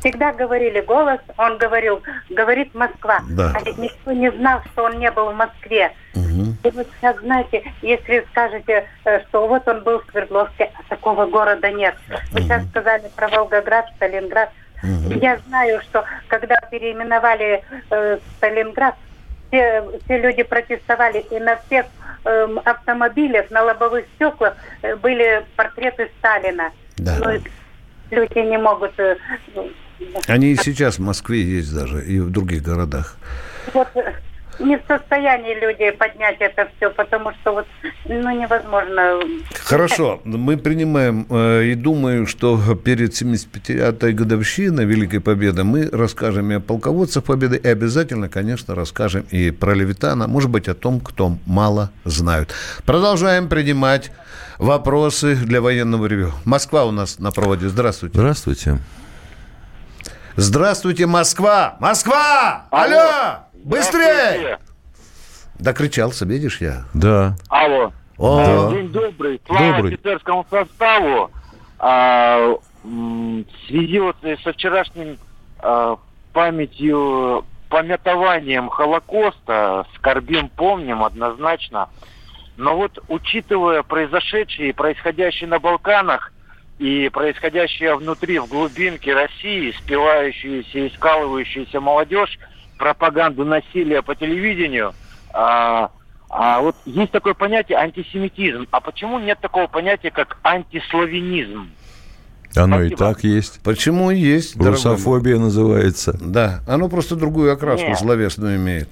[0.00, 3.20] Всегда говорили голос, он говорил, говорит Москва.
[3.30, 3.52] Да.
[3.54, 5.92] А ведь никто не знал, что он не был в Москве.
[6.64, 11.26] И вот сейчас, знаете, если скажете, э, что вот он был в Свердловске, а такого
[11.26, 11.94] города нет.
[12.32, 14.50] Вы сейчас сказали про Волгоград, Сталинград.
[14.82, 18.96] Я знаю, что когда переименовали э, Сталинград,
[19.50, 21.86] все, все люди протестовали, и на всех
[22.24, 26.70] эм, автомобилях, на лобовых стеклах э, были портреты Сталина.
[26.96, 27.16] Да.
[27.18, 27.40] Ну,
[28.10, 28.98] люди не могут...
[28.98, 29.16] э,
[30.28, 33.16] Они и сейчас в Москве есть даже, и в других городах.
[33.74, 34.14] вот э,
[34.60, 37.66] не в состоянии люди поднять это все, потому что вот
[38.04, 39.20] ну невозможно.
[39.54, 46.54] Хорошо, мы принимаем э, и думаю, что перед 75-й годовщиной Великой Победы мы расскажем и
[46.54, 51.36] о полководцах Победы, и обязательно, конечно, расскажем и про Левитана, может быть, о том, кто
[51.46, 52.54] мало знают.
[52.84, 54.12] Продолжаем принимать
[54.58, 56.32] вопросы для военного ревю.
[56.44, 57.68] Москва у нас на проводе.
[57.68, 58.18] Здравствуйте.
[58.18, 58.78] Здравствуйте.
[60.36, 61.76] Здравствуйте, Москва!
[61.80, 62.66] Москва!
[62.70, 63.49] Алло!
[63.64, 64.58] Быстрее!
[65.58, 66.84] Докричался, видишь я?
[66.94, 67.36] Да.
[67.48, 67.92] Алло.
[68.16, 68.70] О.
[68.72, 69.40] День добрый.
[69.46, 69.94] Слава Добрый.
[69.94, 71.30] офицерскому составу.
[71.78, 75.18] А, в связи вот со вчерашним
[75.58, 75.96] а,
[76.32, 81.88] памятью, памятованием Холокоста, скорбим, помним однозначно.
[82.56, 86.32] Но вот учитывая произошедшее и происходящее на Балканах,
[86.78, 92.38] и происходящее внутри, в глубинке России, спивающуюся и скалывающуюся молодежь,
[92.80, 94.94] пропаганду насилия по телевидению,
[95.34, 95.90] а,
[96.30, 98.66] а вот есть такое понятие антисемитизм.
[98.70, 101.68] А почему нет такого понятия, как антиславянизм?
[102.56, 103.60] Оно и так есть.
[103.62, 104.56] Почему есть?
[104.56, 104.72] дорогой?
[104.72, 106.18] Русофобия называется.
[106.20, 107.98] Да, оно просто другую окраску Нет.
[107.98, 108.88] словесную имеет.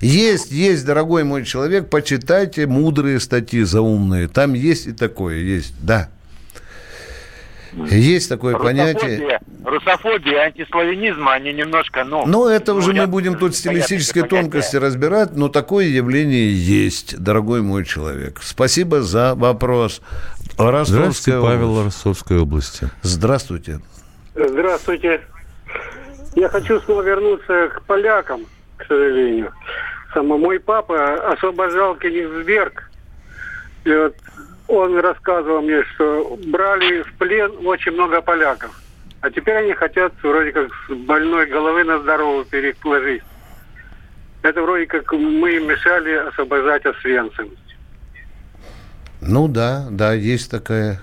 [0.00, 4.28] Есть, есть, дорогой мой человек, почитайте мудрые статьи заумные.
[4.28, 6.10] Там есть и такое, есть, да.
[7.90, 9.18] Есть такое понятие.
[9.18, 12.24] Русофобия, русофобия и антиславянизм, они немножко, ну...
[12.26, 14.42] Ну, это уже мы будем тут стилистические понятия.
[14.42, 18.40] тонкости разбирать, но такое явление есть, дорогой мой человек.
[18.42, 20.00] Спасибо за вопрос.
[20.56, 21.84] Ростовская Здравствуйте, Павел.
[21.84, 22.90] Ростовской области.
[23.02, 23.80] Здравствуйте.
[24.34, 25.20] Здравствуйте.
[26.36, 28.42] Я хочу снова вернуться к полякам,
[28.76, 29.52] к сожалению.
[30.12, 32.90] Сам мой папа освобождал Кенигсберг.
[33.84, 34.16] И вот
[34.68, 38.70] он рассказывал мне, что брали в плен очень много поляков.
[39.20, 43.22] А теперь они хотят вроде как с больной головы на здоровую переложить.
[44.42, 47.50] Это вроде как мы им мешали освобождать Освенцим.
[49.22, 51.00] Ну да, да, есть такая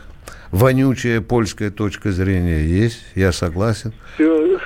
[0.52, 2.62] вонючая польская точка зрения.
[2.62, 3.94] Есть, я согласен.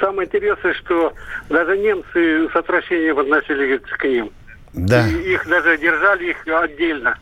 [0.02, 1.14] Самое интересное, что
[1.50, 4.32] даже немцы с отвращением относились к ним.
[4.74, 5.08] Да.
[5.08, 7.18] И их даже держали их отдельно.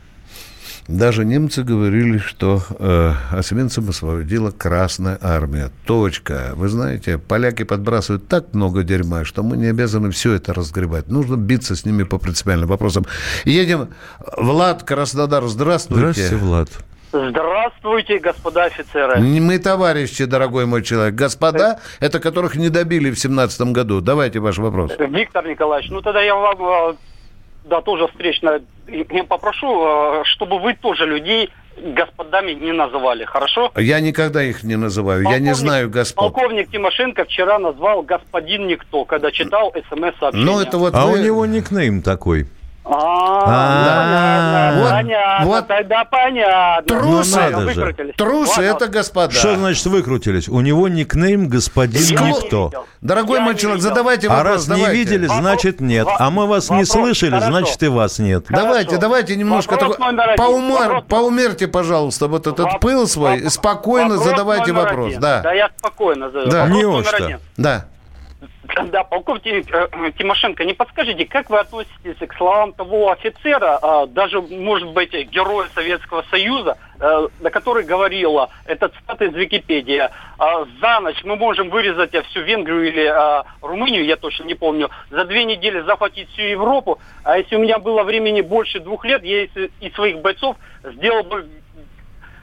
[0.88, 5.72] Даже немцы говорили, что э, Освенцим освободила Красная Армия.
[5.86, 6.52] Точка.
[6.56, 11.08] Вы знаете, поляки подбрасывают так много дерьма, что мы не обязаны все это разгребать.
[11.08, 13.06] Нужно биться с ними по принципиальным вопросам.
[13.46, 13.89] Едем.
[14.36, 16.12] Влад, Краснодар, здравствуйте.
[16.12, 16.69] Здравствуйте, Влад.
[17.13, 19.19] Здравствуйте, господа офицеры.
[19.19, 21.13] Мы товарищи, дорогой мой человек.
[21.13, 24.02] Господа, это которых не добили в семнадцатом году.
[24.02, 24.91] Давайте ваш вопрос.
[24.98, 26.96] Виктор Николаевич, ну тогда я вам, э,
[27.65, 33.71] да, тоже встречно я попрошу, э, чтобы вы тоже людей господами не называли, хорошо?
[33.78, 35.23] Я никогда их не называю.
[35.23, 36.34] Я не Полковник- знаю господ.
[36.34, 40.45] Полковник Тимошенко вчера назвал господин Никто, когда читал смс-сообщение.
[40.45, 42.47] Ну, это вот А вы- у него никнейм такой.
[42.86, 45.67] А, А, понятно, вот- понятно, вот.
[45.67, 46.88] тогда понятно.
[46.88, 47.96] Трусы, Ну, же.
[48.17, 49.34] Трусы это господа.
[49.34, 50.50] Что значит выкрутились?
[50.50, 52.86] У него никнейм господин Скло- Никто.
[53.02, 54.67] Дорогой мой человек, задавайте А вопрос.
[54.67, 56.08] раз не видели, значит нет.
[56.19, 57.48] А мы вас не слышали, хорошо.
[57.48, 58.46] значит и вас нет.
[58.50, 64.28] Давайте, давайте немножко Вопрос такой- поумер- Вопрос- поумерьте, пожалуйста, вот этот пыл свой, спокойно Вопрос
[64.28, 65.13] задавайте вопрос.
[65.19, 65.41] Да.
[65.41, 66.52] Да, я спокойно задаю.
[66.52, 66.62] Да.
[66.65, 67.39] Вопрос номер один.
[67.58, 67.86] Да.
[68.91, 74.41] Да, полковник э, Тимошенко, не подскажите, как вы относитесь к словам того офицера, а, даже,
[74.41, 80.99] может быть, героя Советского Союза, э, на который говорила, это цитата из Википедии, а, за
[81.01, 85.43] ночь мы можем вырезать всю Венгрию или а, Румынию, я точно не помню, за две
[85.43, 89.93] недели захватить всю Европу, а если у меня было времени больше двух лет, я из,
[89.93, 91.47] своих бойцов сделал бы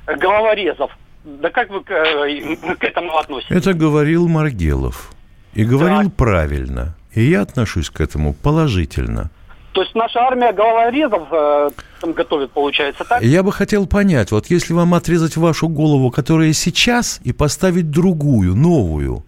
[0.07, 0.97] головорезов.
[1.25, 3.55] Да как вы э, к этому относитесь?
[3.55, 5.11] Это говорил Маргелов.
[5.55, 6.95] И говорил правильно.
[7.13, 9.31] И я отношусь к этому положительно.
[9.73, 13.23] То есть наша армия головорезов э, там готовит, получается, так?
[13.23, 18.57] Я бы хотел понять, вот если вам отрезать вашу голову, которая сейчас, и поставить другую,
[18.57, 19.25] новую,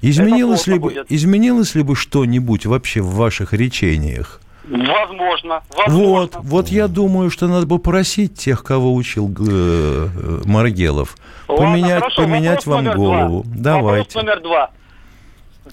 [0.00, 1.10] изменилось ли, бы, будет.
[1.10, 4.40] изменилось ли бы что-нибудь вообще в ваших речениях?
[4.64, 5.62] Возможно.
[5.76, 6.06] возможно.
[6.06, 10.08] Вот, вот я думаю, что надо бы просить тех, кого учил э,
[10.44, 11.16] Маргелов,
[11.48, 13.42] Ладно, поменять, хорошо, поменять вопрос вам голову.
[13.44, 13.54] два.
[13.56, 14.08] Давайте.
[14.08, 14.70] Вопрос номер два.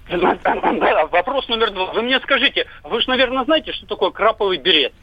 [0.10, 1.86] Вопрос номер два.
[1.94, 4.94] Вы мне скажите, вы же, наверное, знаете, что такое краповый берет?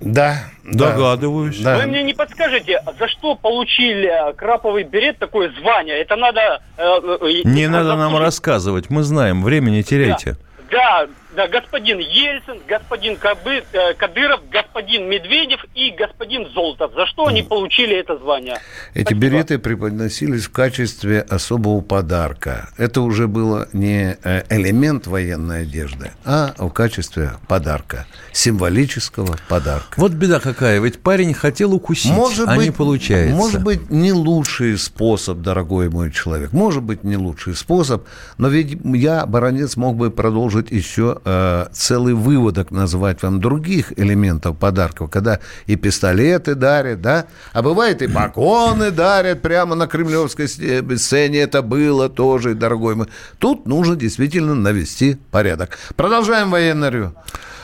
[0.00, 0.44] Да.
[0.64, 0.92] да.
[0.92, 1.60] Догадываюсь.
[1.60, 1.76] Да.
[1.76, 6.00] Вы мне не подскажете, за что получили э, краповый берет такое звание?
[6.00, 6.62] Это надо...
[6.78, 8.24] э, э, Не э, надо нам заслужить.
[8.24, 10.36] рассказывать, мы знаем, время не теряйте.
[10.70, 16.92] Да, да, господин Ельцин, господин Кабы- э, Кадыров, господин Медведев и господин Золотов.
[16.94, 18.58] За что они получили это звание?
[18.94, 22.70] Эти береты преподносились в качестве особого подарка.
[22.76, 29.98] Это уже было не э, элемент военной одежды, а в качестве подарка, символического подарка.
[29.98, 32.12] Вот беда какая, ведь парень хотел укусить,
[32.46, 33.34] а не получается.
[33.34, 36.52] Может быть, не лучший способ, дорогой мой человек.
[36.52, 38.06] Может быть, не лучший способ,
[38.38, 44.56] но ведь я, баронец, мог бы продолжить еще э, целый выводок назвать вам других элементов
[44.56, 51.40] подарков, когда и пистолеты дарят, да, а бывает и погоны дарят прямо на кремлевской сцене.
[51.40, 53.06] Это было тоже, дорогой мой.
[53.38, 55.78] Тут нужно действительно навести порядок.
[55.96, 57.14] Продолжаем военное ревю.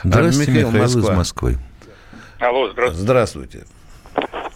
[0.05, 1.09] Здравствуйте, Михаил, Михаил, из.
[1.09, 1.59] Москвы.
[2.39, 3.03] Алло, здравствуйте.
[3.03, 3.76] Здравствуйте.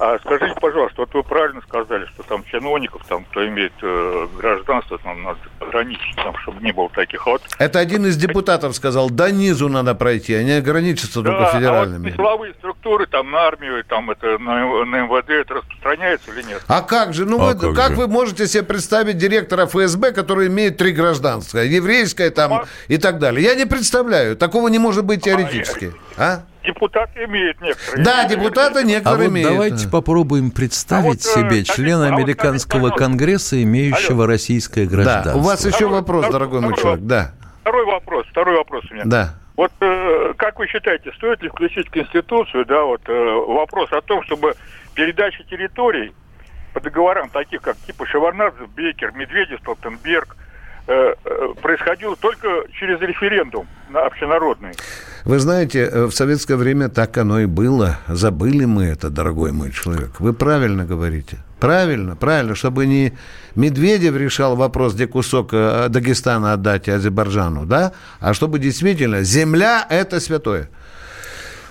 [0.02, 4.96] А скажите, пожалуйста, вот вы правильно сказали, что там чиновников, там, кто имеет э, гражданство,
[4.96, 7.26] там надо ограничить, там, чтобы не было таких.
[7.26, 11.30] А вот Это один из депутатов сказал, до низу надо пройти, а не ограничиться только
[11.32, 12.10] Да, а вот федеральными.
[12.12, 16.62] силовые структуры, там, на армию, там, это, на, на МВД, это распространяется или нет?
[16.66, 17.26] А как же?
[17.26, 17.96] Ну, А вы, как как, же?
[17.96, 21.58] вы можете себе представить директора ФСБ, который имеет три гражданства?
[21.58, 23.44] Еврейское там и так далее.
[23.44, 24.34] Я не представляю.
[24.34, 25.92] Такого не может быть теоретически.
[26.16, 26.40] А?
[26.64, 28.04] Депутаты имеют некоторые.
[28.04, 29.50] Да, депутаты А некоторые вот имеют.
[29.50, 35.32] давайте попробуем представить себе члена американского конгресса, имеющего российское гражданство.
[35.32, 37.00] Да, у вас еще Второй- вопрос, второй- дорогой мой человек.
[37.04, 39.04] Да, Второй вопрос, второй вопрос у меня.
[39.06, 39.34] да.
[39.56, 43.12] Вот э, как вы считаете, стоит ли включить в Конституцию, да, вот э,
[43.46, 44.54] вопрос о том, чтобы
[44.94, 46.12] передача территорий
[46.72, 50.34] по договорам таких, как типа Шеварнадзе, Бекер, Медведев, Столтенберг,
[51.62, 52.48] происходило только
[52.78, 54.72] через референдум на общенародный.
[55.24, 57.98] Вы знаете, э, в советское время так оно и было.
[58.08, 60.18] Забыли мы это, дорогой мой человек.
[60.18, 61.38] Вы правильно говорите.
[61.58, 63.12] Правильно, правильно, чтобы не
[63.54, 70.20] Медведев решал вопрос, где кусок э, Дагестана отдать Азербайджану, да, а чтобы действительно земля– это
[70.20, 70.70] святое.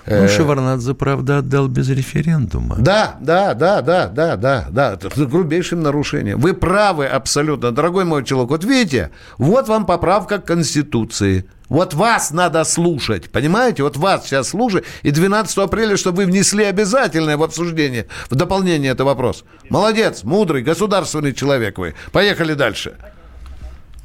[0.10, 2.78] Ну, Э, Шеварнадзе, правда, отдал без референдума.
[2.80, 6.40] Да, да, да, да, да, да, да, это грубейшим нарушением.
[6.40, 8.50] Вы правы абсолютно, дорогой мой человек.
[8.50, 11.46] Вот видите, вот вам поправка к Конституции.
[11.68, 13.84] Вот вас надо слушать, понимаете?
[13.84, 14.86] Вот вас сейчас слушать.
[15.04, 19.44] И 12 апреля, чтобы вы внесли обязательное в обсуждение, в дополнение это вопрос.
[19.70, 21.94] Молодец, мудрый, государственный человек вы.
[22.12, 22.96] Поехали дальше.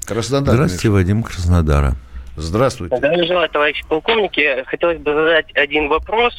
[0.05, 0.55] Краснодар.
[0.55, 1.97] Здравствуйте, Вадим Краснодара.
[2.37, 2.97] Здравствуйте.
[2.97, 4.65] Здравия желаю, товарищи полковники.
[4.67, 6.35] Хотелось бы задать один вопрос,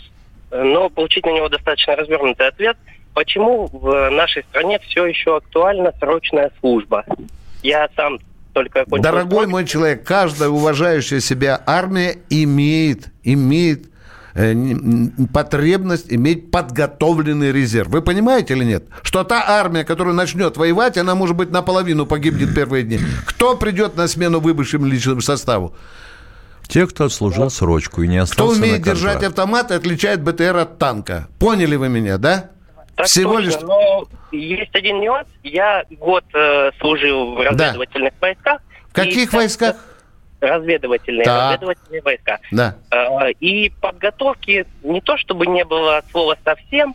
[0.51, 2.77] но получить на него достаточно развернутый ответ.
[3.13, 7.05] Почему в нашей стране все еще актуальна срочная служба?
[7.63, 8.19] Я сам
[8.53, 9.03] только окончил...
[9.03, 13.85] Дорогой мой человек, каждая уважающая себя армия имеет, имеет
[15.33, 17.87] потребность иметь подготовленный резерв.
[17.89, 18.85] Вы понимаете или нет?
[19.01, 22.99] Что та армия, которая начнет воевать, она, может быть, наполовину погибнет первые дни.
[23.25, 25.75] Кто придет на смену выбывшему личному составу?
[26.67, 30.57] Те, кто отслужил срочку и не Кто остался умеет на держать автомат и отличает БТР
[30.57, 31.27] от танка?
[31.39, 32.49] Поняли вы меня, да?
[32.95, 35.27] Так Всего точно, лишь- но есть один нюанс.
[35.43, 38.61] Я год э, служил в разведывательных войсках.
[38.89, 39.75] В каких и- войсках?
[40.41, 41.43] Разведывательные, Так.
[41.61, 42.39] разведывательные войска.
[42.51, 42.75] Да.
[42.91, 46.93] Э, И подготовки не то чтобы не было от слова совсем,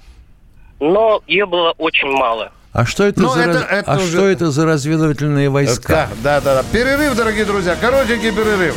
[0.78, 2.52] но ее было очень мало.
[2.72, 6.08] А что это, Ну, за, это- раз- это а уже- что это за разведывательные войска?
[6.22, 6.64] Да, да, да.
[6.72, 7.74] Перерыв, дорогие друзья.
[7.80, 8.76] Коротенький перерыв.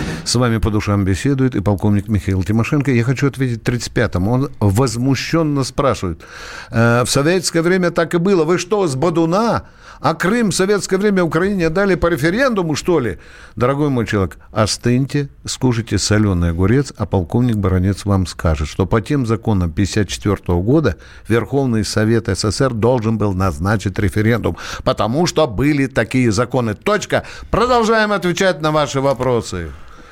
[0.23, 2.91] С вами по душам беседует и полковник Михаил Тимошенко.
[2.91, 4.31] Я хочу ответить 35-му.
[4.31, 6.21] Он возмущенно спрашивает.
[6.69, 8.43] «Э, в советское время так и было.
[8.43, 9.63] Вы что, с Бадуна?
[9.99, 13.19] А Крым в советское время Украине дали по референдуму, что ли?
[13.55, 19.27] Дорогой мой человек, остыньте, скушайте соленый огурец, а полковник Баранец вам скажет, что по тем
[19.27, 20.97] законам 54 года
[21.27, 26.73] Верховный Совет СССР должен был назначить референдум, потому что были такие законы.
[26.73, 27.23] Точка.
[27.51, 29.69] Продолжаем отвечать на ваши вопросы.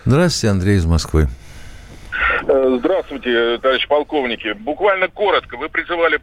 [0.09, 1.27] Здравствуйте, Андрей из Москвы.
[2.47, 4.53] Э, Здравствуйте, товарищ полковники.
[4.53, 5.55] Буквально коротко.
[5.55, 6.19] Вы призывали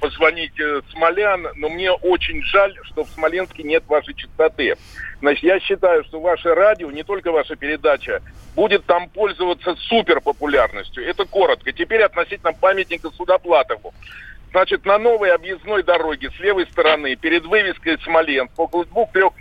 [0.00, 4.74] позвонить э, Смолян, но мне очень жаль, что в Смоленске нет вашей частоты.
[5.20, 8.20] Значит, я считаю, что ваше радио, не только ваша передача,
[8.56, 11.08] будет там пользоваться супер популярностью.
[11.08, 11.70] Это коротко.
[11.70, 13.94] Теперь относительно памятника Судоплатову.
[14.50, 19.32] Значит, на новой объездной дороге с левой стороны, перед вывеской Смоленск, около двух-трех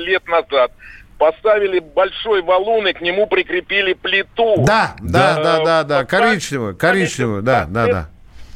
[0.00, 0.72] лет назад,
[1.20, 4.64] поставили большой валун и к нему прикрепили плиту.
[4.64, 8.08] Да, да, Э, да, да, да, вот коричневую, коричневую, да, да, да.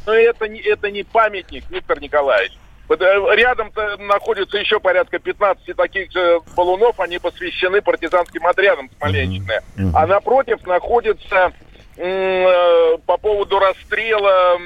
[0.07, 2.53] Но это не, это не памятник, Виктор Николаевич.
[2.89, 2.95] Э,
[3.37, 9.61] Рядом-то находится еще порядка 15 таких же балунов, они посвящены партизанским отрядам Смоленщины.
[9.95, 11.53] А напротив находится
[11.99, 14.59] э, по поводу расстрела,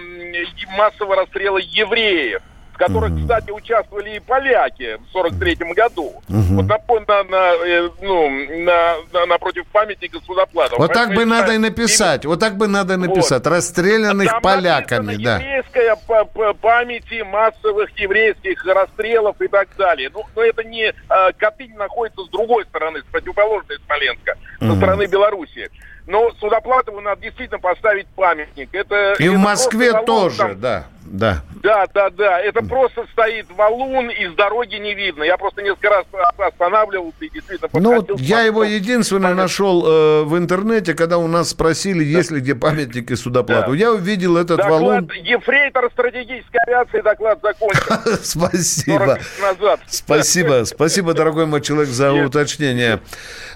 [0.76, 2.42] массового расстрела евреев,
[2.79, 6.12] в которых, кстати, участвовали и поляки в 43 году.
[6.29, 8.31] Вот напо- на, на, э, ну,
[8.64, 10.79] на- на- напротив памятника Судоплатова.
[10.79, 13.45] Вот так бы надо и написать, вот так бы надо и написать.
[13.45, 13.53] Вот.
[13.53, 15.39] Расстрелянных Там поляками, да.
[15.39, 20.11] Еврейская па- па- памяти массовых еврейских расстрелов и так далее.
[20.14, 20.85] Ну, но это не...
[20.91, 20.93] э,
[21.37, 24.76] Катынь находится с другой стороны, с противоположной Смоленска, со Мгм.
[24.76, 25.68] стороны Белоруссии.
[26.07, 28.68] Но Судоплатову надо действительно поставить памятник.
[28.72, 30.61] Это, И в это Москве просто валун тоже, там.
[30.61, 31.42] да, да.
[31.62, 32.40] Да, да, да.
[32.40, 35.22] Это просто стоит валун, и с дороги не видно.
[35.22, 36.06] Я просто несколько раз
[36.38, 42.04] останавливался и действительно Ну, я его единственное нашел э, в интернете, когда у нас спросили,
[42.04, 43.72] есть ли где памятники Судоплату.
[43.72, 43.76] Да.
[43.76, 45.11] Я увидел этот Доклад валун.
[45.22, 48.18] Ефрейтор стратегической авиации доклад закончен.
[48.22, 48.98] Спасибо.
[48.98, 49.80] 40 лет назад.
[49.88, 53.00] Спасибо, спасибо, дорогой мой человек, за уточнение.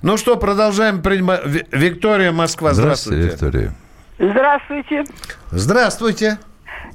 [0.03, 1.45] Ну что, продолжаем принимать.
[1.45, 3.23] Ви- Виктория, Москва, здравствуйте.
[3.29, 3.75] Виктория.
[4.19, 5.05] Здравствуйте.
[5.51, 6.39] Здравствуйте.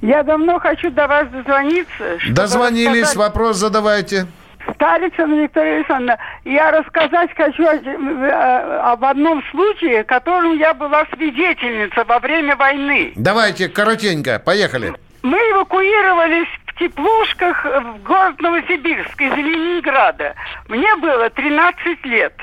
[0.02, 2.20] Я давно хочу до вас дозвониться.
[2.30, 4.28] Дозвонились, рассказать- вопрос задавайте.
[4.76, 12.20] Старицына Виктория Александровна, я рассказать хочу э, об одном случае, которым я была свидетельница во
[12.20, 13.14] время войны.
[13.16, 14.94] Давайте, коротенько, поехали.
[15.24, 20.36] Мы эвакуировались в теплушках в город Новосибирск из Ленинграда.
[20.68, 22.34] Мне было 13 лет.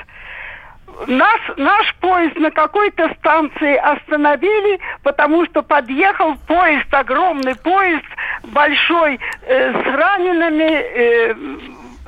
[1.07, 8.05] Нас, наш поезд на какой-то станции остановили, потому что подъехал поезд, огромный поезд,
[8.43, 11.35] большой, э, с ранеными э,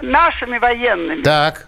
[0.01, 1.21] нашими военными.
[1.21, 1.67] Так.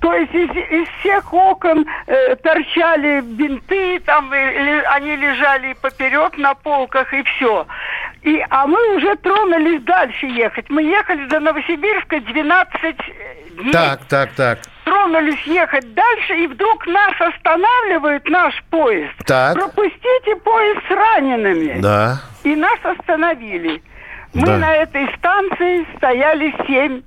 [0.00, 6.38] То есть из, из всех окон э, торчали бинты, там э, ле- они лежали поперек
[6.38, 7.66] на полках и все.
[8.22, 10.70] И, а мы уже тронулись дальше ехать.
[10.70, 12.96] Мы ехали до Новосибирска 12
[13.56, 13.72] дней.
[13.72, 14.58] Так, так, так.
[14.84, 19.14] Тронулись ехать дальше, и вдруг нас останавливает наш поезд.
[19.26, 19.54] Так.
[19.54, 21.80] Пропустите поезд с ранеными.
[21.80, 22.20] Да.
[22.42, 23.82] И нас остановили.
[24.34, 24.58] Мы Да.
[24.58, 27.02] на этой станции стояли 7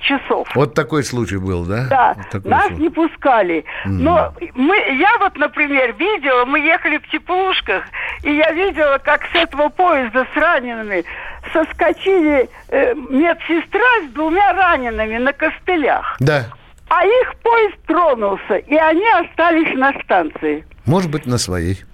[0.00, 0.48] часов.
[0.54, 1.86] Вот такой случай был, да?
[1.88, 2.82] Да, Вот нас случай.
[2.82, 3.64] не пускали.
[3.84, 7.84] Но мы, я вот, например, видела, мы ехали в теплушках,
[8.22, 11.04] и я видела, как с этого поезда с ранеными
[11.52, 16.16] соскочили э, медсестра с двумя ранеными на костылях.
[16.18, 16.46] Да.
[16.88, 20.64] А их поезд тронулся, и они остались на станции.
[20.86, 21.84] Может быть, на своей.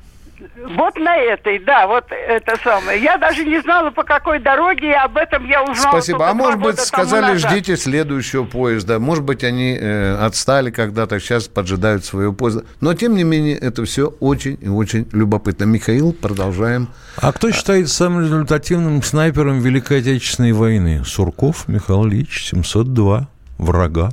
[0.77, 3.03] Вот на этой, да, вот это самое.
[3.03, 5.93] Я даже не знала, по какой дороге, и об этом я узнала.
[5.93, 6.29] Спасибо.
[6.29, 7.51] А может быть, сказали, назад.
[7.51, 8.99] ждите следующего поезда.
[8.99, 12.65] Может быть, они э, отстали когда-то, сейчас поджидают своего поезда.
[12.81, 15.65] Но, тем не менее, это все очень и очень любопытно.
[15.65, 16.89] Михаил, продолжаем.
[17.17, 21.05] А кто считает самым результативным снайпером Великой Отечественной войны?
[21.05, 23.29] Сурков Михаил Ильич, 702,
[23.59, 24.11] врага.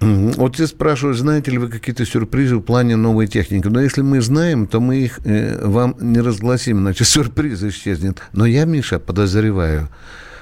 [0.00, 3.66] Вот здесь спрашивают, знаете ли вы какие-то сюрпризы в плане новой техники.
[3.66, 8.22] Но если мы знаем, то мы их э, вам не разгласим, иначе сюрприз исчезнет.
[8.32, 9.90] Но я, Миша, подозреваю,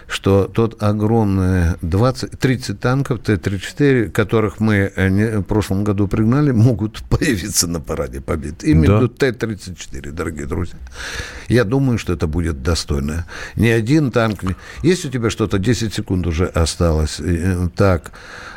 [0.09, 7.03] что тот огромный 20, 30 танков Т-34, которых мы э, в прошлом году пригнали, могут
[7.11, 8.65] появиться на параде побед.
[8.65, 9.09] Именно Да.
[9.09, 10.79] Т-34, дорогие друзья.
[11.49, 13.27] Я думаю, что это будет достойно.
[13.55, 14.41] Ни один танк...
[14.83, 15.59] Есть у тебя что-то?
[15.59, 17.21] 10 секунд уже осталось.
[17.21, 18.13] Э, Так.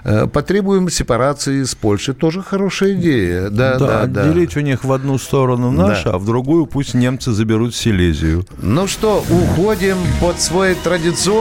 [0.05, 2.13] Э, Потребуем сепарации с Польшей.
[2.13, 3.49] Тоже хорошая идея.
[3.49, 4.23] Да, да, да.
[4.23, 6.11] отделить у них в одну сторону наше, Да.
[6.11, 8.45] а в другую пусть немцы заберут Силезию.
[8.61, 11.40] Ну что, уходим под свой традиционный